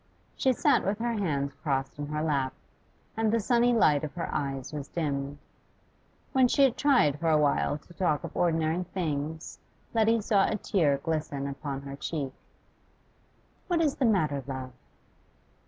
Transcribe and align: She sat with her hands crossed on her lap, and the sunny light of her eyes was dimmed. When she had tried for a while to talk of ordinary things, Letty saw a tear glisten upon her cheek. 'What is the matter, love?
She 0.35 0.51
sat 0.51 0.83
with 0.83 0.97
her 0.97 1.13
hands 1.13 1.53
crossed 1.61 1.99
on 1.99 2.07
her 2.07 2.23
lap, 2.23 2.53
and 3.15 3.31
the 3.31 3.39
sunny 3.39 3.71
light 3.71 4.03
of 4.03 4.15
her 4.15 4.33
eyes 4.33 4.73
was 4.73 4.87
dimmed. 4.87 5.37
When 6.33 6.47
she 6.47 6.63
had 6.63 6.75
tried 6.75 7.19
for 7.19 7.29
a 7.29 7.37
while 7.37 7.77
to 7.77 7.93
talk 7.93 8.23
of 8.23 8.35
ordinary 8.35 8.81
things, 8.81 9.59
Letty 9.93 10.19
saw 10.21 10.47
a 10.49 10.55
tear 10.55 10.97
glisten 10.97 11.45
upon 11.47 11.81
her 11.83 11.95
cheek. 11.95 12.33
'What 13.67 13.79
is 13.79 13.97
the 13.97 14.05
matter, 14.05 14.43
love? 14.47 14.73